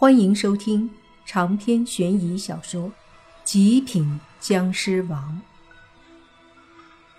[0.00, 0.88] 欢迎收听
[1.26, 2.88] 长篇悬疑小说
[3.42, 5.42] 《极品僵尸王》，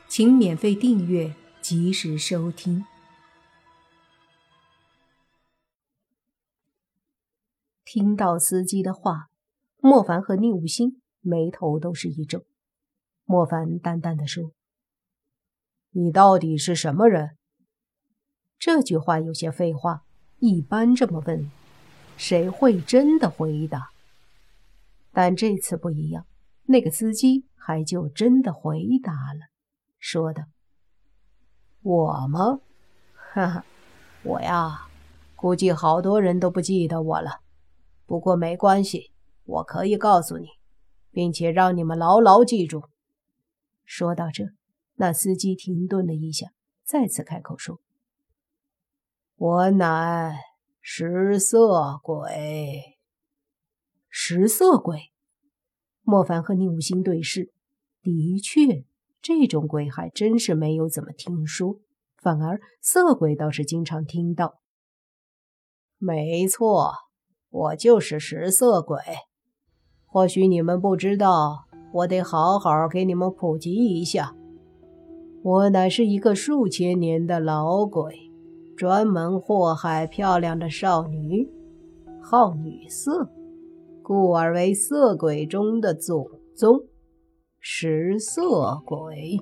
[0.07, 2.85] 请免费订阅，及时收听。
[7.83, 9.27] 听到司机的话，
[9.81, 12.45] 莫凡和宁武星眉头都是一皱。
[13.25, 14.53] 莫凡淡淡的说
[15.91, 17.35] ：“你到底是什么人？”
[18.57, 20.05] 这句话有些废话，
[20.37, 21.51] 一般这么问。
[22.19, 23.91] 谁会真的回答？
[25.13, 26.27] 但这次不一样，
[26.65, 29.47] 那个司机还就真的回答了，
[29.99, 30.43] 说道
[31.81, 32.59] ：“我吗？
[33.13, 33.65] 哈哈，
[34.23, 34.89] 我呀，
[35.37, 37.39] 估计好多人都不记得我了。
[38.05, 39.13] 不过没关系，
[39.45, 40.47] 我可以告诉你，
[41.11, 42.83] 并且让你们牢牢记住。”
[43.85, 44.43] 说到这，
[44.95, 46.47] 那司机停顿了一下，
[46.83, 47.79] 再次开口说
[49.37, 50.37] ：“我乃……”
[50.91, 52.97] 食色鬼，
[54.09, 55.11] 食色鬼。
[56.01, 57.53] 莫凡和宁武星对视，
[58.01, 58.85] 的确，
[59.21, 61.79] 这种鬼还真是没有怎么听说，
[62.17, 64.61] 反而色鬼倒是经常听到。
[65.99, 66.91] 没错，
[67.51, 68.97] 我就是食色鬼。
[70.07, 74.35] 或许你们不知道，我得好好给你们普及一下。
[75.43, 78.28] 我乃是一个数千年的老鬼。
[78.79, 81.45] 专门祸害漂亮的少女，
[82.21, 83.29] 好女色，
[84.01, 86.79] 故而为色鬼中的祖宗，
[87.59, 89.37] 食色鬼。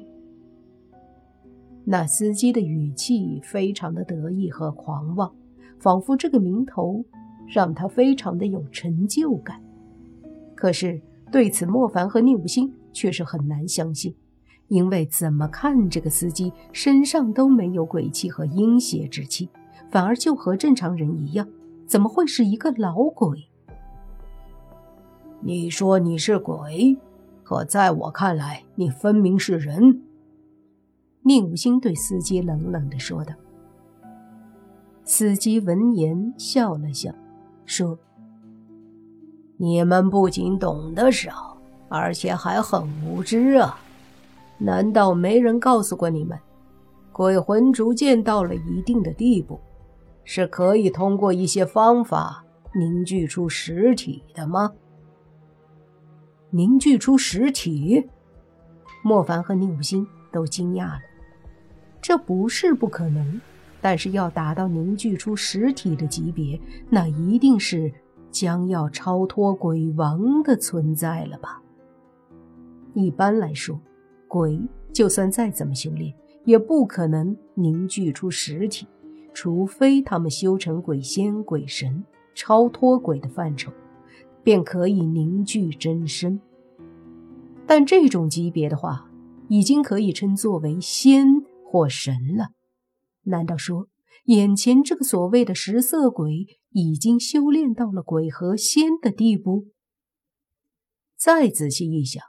[1.86, 5.32] 那司机的语气非常的得意和狂妄，
[5.80, 7.06] 仿佛这个名头
[7.48, 9.64] 让他非常的有成就感。
[10.56, 11.00] 可是
[11.32, 14.16] 对此，莫凡和宁武星却是很难相信。
[14.68, 19.50] 因为怎么看这个司机身上都没有鬼气和阴邪之气，
[19.90, 21.48] 反而就和正常人一样，
[21.86, 23.48] 怎么会是一个老鬼？
[25.40, 26.98] 你说你是鬼，
[27.44, 30.02] 可在我看来，你分明是人。
[31.22, 33.34] 宁武星对司机冷冷地说道。
[35.04, 37.14] 司机闻言笑了笑，
[37.66, 37.98] 说
[39.56, 41.58] ：“你们不仅懂得少，
[41.88, 43.80] 而且还很无知啊。”
[44.58, 46.38] 难道没人告诉过你们，
[47.12, 49.60] 鬼魂逐渐到了一定的地步，
[50.24, 54.74] 是可以通过一些方法凝聚出实体的吗？
[56.50, 58.10] 凝聚出实体？
[59.04, 61.02] 莫凡和宁武星都惊讶了。
[62.02, 63.40] 这不是不可能，
[63.80, 67.94] 但是要达到凝聚出实体的级别，那一定是
[68.32, 71.62] 将要超脱鬼王的存在了吧？
[72.94, 73.80] 一般来说。
[74.28, 74.60] 鬼
[74.94, 76.14] 就算再怎么修炼，
[76.46, 78.88] 也不可能凝聚出实体，
[79.34, 82.04] 除非他们修成鬼仙、鬼神，
[82.36, 83.72] 超脱鬼的范畴，
[84.44, 86.40] 便可以凝聚真身。
[87.66, 89.10] 但这种级别的话，
[89.50, 91.26] 已经可以称作为仙
[91.66, 92.50] 或神了。
[93.24, 93.88] 难道说，
[94.26, 99.68] 眼前这个所谓的食色鬼，已经修炼到了鬼和仙的地步？
[101.18, 102.24] 再仔细一想。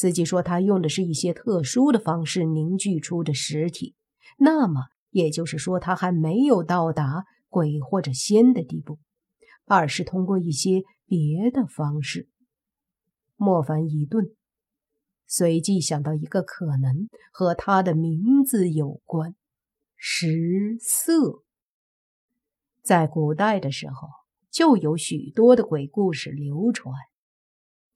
[0.00, 3.96] 司机说，他用的是一些特殊的方式凝聚出的实体，
[4.38, 9.00] 那么也就是说，他还没有到达鬼或者仙的地步，
[9.64, 12.28] 而是通过一些别的方式。
[13.34, 14.36] 莫凡一顿，
[15.26, 19.34] 随即想到一个可能和他的名字有关——
[19.98, 21.42] 食色。
[22.84, 24.06] 在古代的时候，
[24.48, 26.94] 就有许多的鬼故事流传。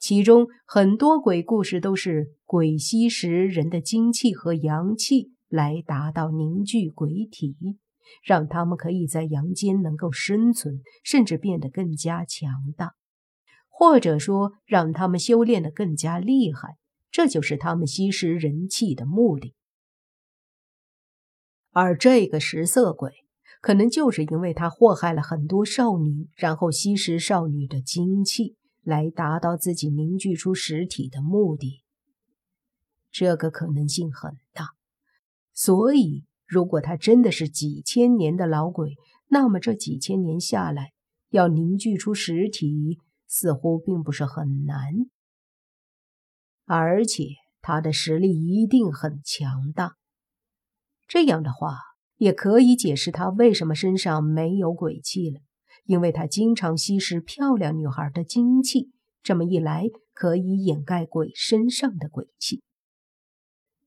[0.03, 7.55] 其中很多鬼故事都是鬼吸食人的精气和阳气来达到凝聚鬼体，
[8.25, 12.95] 让他们可以在阳间能够生存，甚至变得更加强大，
[13.69, 16.79] 或者说让他们修炼的更加厉害。
[17.13, 19.55] 这就是他们吸食人气的目的。
[21.71, 23.13] 而这个食色鬼，
[23.61, 28.57] 可能就是因为他祸害了很多少女，然后吸食少女的精气。
[28.83, 31.83] 来达到自己凝聚出实体的目的，
[33.11, 34.71] 这个可能性很大。
[35.53, 38.97] 所以，如果他真的是几千年的老鬼，
[39.29, 40.93] 那么这几千年下来，
[41.31, 45.07] 要凝聚出实体，似乎并不是很难。
[46.65, 47.25] 而且，
[47.61, 49.97] 他的实力一定很强大。
[51.07, 51.79] 这样的话，
[52.17, 55.41] 也可以解释他为什么身上没有鬼气了。
[55.85, 58.91] 因为他经常吸食漂亮女孩的精气，
[59.23, 62.63] 这么一来可以掩盖鬼身上的鬼气。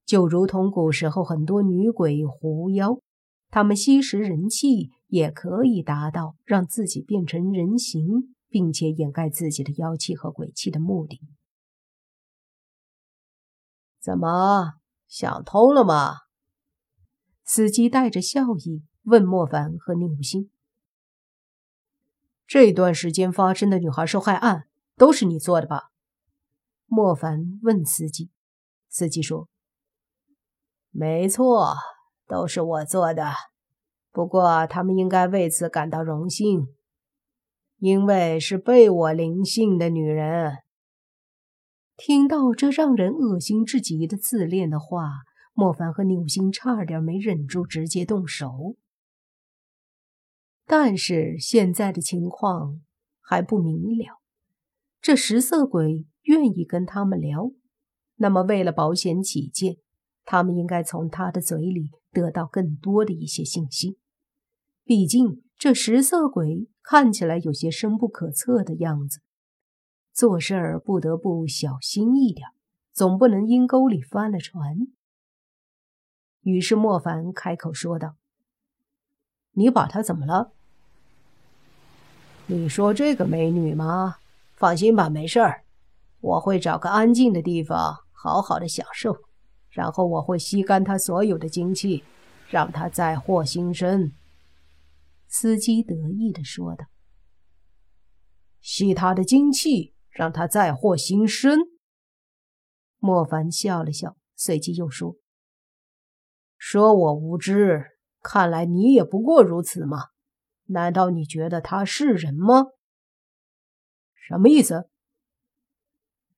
[0.06, 3.00] 就如同古时候很多女鬼狐妖，
[3.50, 11.20] 她们吸食人气，也可以达到让自己变成人形，并且掩盖自己的妖气和鬼气的目的。
[14.00, 14.74] 怎么
[15.08, 16.18] 想通了吗？
[17.44, 20.52] 司机带着笑意问莫凡和宁武星
[22.48, 25.92] ：“这段时间发生的女孩受害案都是你做的吧？”
[26.88, 28.30] 莫凡问司机。
[28.88, 29.50] 司机说
[30.92, 31.76] ：“没错，
[32.28, 33.34] 都是我做的。
[34.12, 36.68] 不过他们应该为此感到荣幸，
[37.80, 40.60] 因为是被我灵性的女人。”
[41.98, 45.10] 听到这让人恶心至极的自恋的话，
[45.54, 48.76] 莫凡和宁武星差点没忍住直接动手。
[50.66, 52.82] 但是现在的情况
[53.22, 54.20] 还不明了，
[55.00, 57.52] 这食色鬼愿意跟他们聊，
[58.16, 59.78] 那么为了保险起见，
[60.24, 64.00] 他们应该从他的嘴里得到更多的一些信息。
[64.84, 69.22] 毕竟这食色鬼看起来有些深不可测的样子。
[70.12, 72.48] 做事儿不得不小心一点，
[72.92, 74.88] 总不能阴沟里翻了船。
[76.42, 78.16] 于是莫凡开口说道
[79.54, 80.55] ：“你把他怎么了？
[82.48, 84.16] 你说这个美女吗？
[84.54, 85.64] 放心吧，没事儿。
[86.22, 89.18] 我会找个安静的地方，好好的享受，
[89.70, 92.04] 然后我会吸干她所有的精气，
[92.50, 94.14] 让她再获新生。”
[95.28, 96.86] 司机得意的说道
[98.62, 101.60] ：“吸她的精气。”让他再获新生。
[103.00, 105.18] 莫凡笑了笑，随即又说
[106.58, 107.84] ：“说我无知，
[108.22, 110.12] 看来你也不过如此嘛。
[110.66, 112.66] 难道你觉得他是人吗？
[114.14, 114.90] 什么意思？”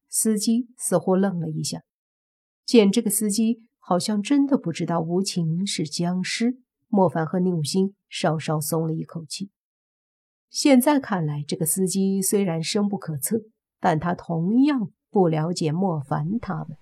[0.09, 1.83] 司机似乎愣了一下，
[2.65, 9.51] 见这个司机好像真的不知道无情是僵尸，莫凡和宁武星稍稍松了一口气。
[10.49, 13.41] 现在看来，这个司机虽然深不可测。
[13.79, 16.75] 但他同样不了解莫凡他们。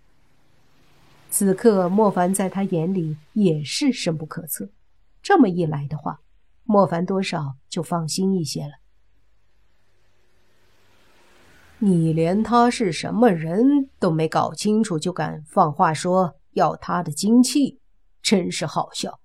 [1.30, 4.70] 此刻，莫凡在他眼里也是深不可测。
[5.22, 6.22] 这么一来的话，
[6.66, 8.74] 莫凡多少就放心一些了。
[11.80, 17.80] 你连他是什么人都没搞清楚，就敢放话说要他的精气，
[18.22, 19.20] 真是好笑。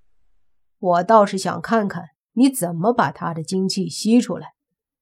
[0.79, 4.55] 我倒是想看看你怎么把他的精气吸出来，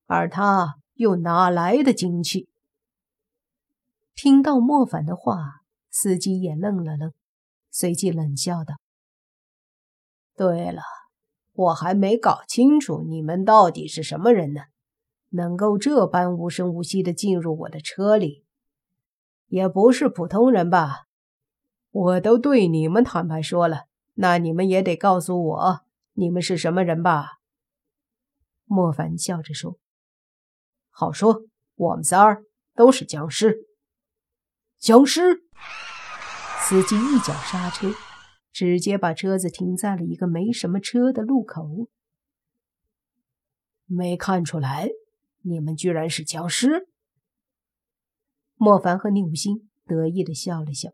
[0.06, 2.48] 而他又哪来的精气？
[4.14, 7.12] 听到莫凡的话，司机也愣了愣，
[7.70, 8.74] 随即冷笑道
[10.36, 10.82] ：“对了，
[11.58, 14.60] 我还没搞清楚你们到底是什么人呢？
[15.30, 18.44] 能够这般无声无息的进入我的车里，
[19.48, 21.08] 也不是普通人吧？
[21.90, 25.80] 我都对你们坦白说了，那你们也得告诉我，
[26.12, 27.38] 你们是什么人吧？”
[28.64, 29.78] 莫凡笑着说
[30.90, 31.42] ：“好说，
[31.74, 32.44] 我们仨儿
[32.76, 33.66] 都是僵尸。”
[34.78, 35.42] 僵尸！
[36.60, 37.90] 司机一脚刹车，
[38.52, 41.88] 直接把车子停在了一个没什么车的路口。
[43.86, 44.88] 没看出来，
[45.42, 46.88] 你们居然是僵尸！
[48.54, 50.90] 莫凡和宁武星得意的笑了笑，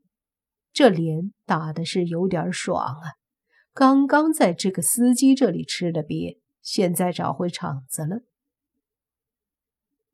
[0.72, 3.16] 这脸打的是有点爽啊！
[3.72, 8.22] 刚刚在这个司机这里吃的瘪，现在找回场子了。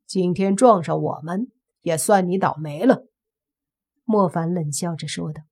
[0.06, 3.06] 今天撞上我们，也算你倒霉了。
[4.04, 5.42] 莫凡冷笑着说道：“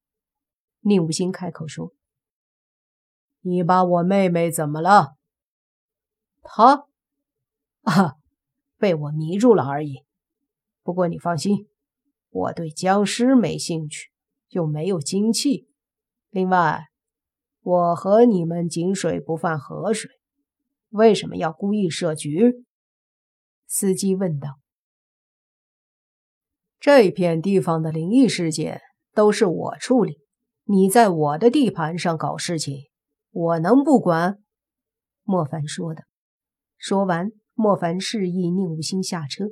[0.80, 1.92] 宁无心开口说
[3.42, 5.16] ：‘你把我妹妹怎么了？’
[6.42, 6.86] 她
[7.82, 8.16] 啊，
[8.76, 10.04] 被我迷住了而已。
[10.82, 11.68] 不过你放心，
[12.30, 14.10] 我对僵尸没兴趣，
[14.48, 15.68] 又没有精气。
[16.30, 16.86] 另外，
[17.60, 20.10] 我和你们井水不犯河水，
[20.90, 22.64] 为什么要故意设局？”
[23.66, 24.58] 司机问道。
[26.80, 28.80] 这片地方的灵异事件
[29.12, 30.20] 都是我处理，
[30.70, 32.90] 你在我的地盘上搞事情，
[33.30, 34.38] 我能不管？
[35.22, 36.04] 莫凡说的。
[36.76, 39.46] 说完，莫凡示意宁武星下车。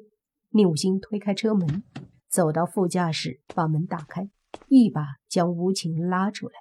[0.51, 1.83] 宁武星推开车门，
[2.29, 4.29] 走到副驾驶，把门打开，
[4.69, 6.55] 一把将无情拉出来。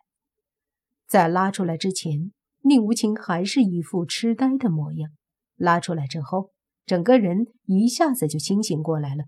[1.06, 2.32] 在拉出来之前，
[2.62, 5.12] 宁无情还是一副痴呆的模样。
[5.58, 6.52] 拉出来之后，
[6.86, 9.26] 整个人一下子就清醒过来了。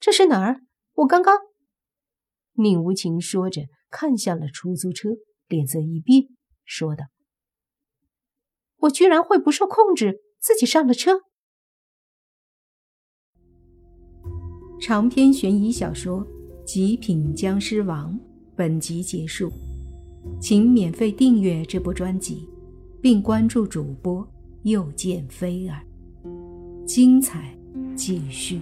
[0.00, 0.62] 这是哪儿？
[0.94, 1.38] 我刚刚……
[2.54, 5.10] 宁无情说着，看向了出租车，
[5.48, 6.24] 脸色一变，
[6.64, 7.04] 说道
[8.80, 11.22] ：“我居然会不受控制，自己上了车。”
[14.80, 16.26] 长篇悬疑小说
[16.64, 18.12] 《极品僵尸王》
[18.56, 19.50] 本集结束，
[20.40, 22.48] 请免费订阅这部专辑，
[23.00, 24.26] 并关注主播
[24.64, 25.86] 又见菲儿。
[26.84, 27.56] 精彩
[27.94, 28.60] 继续。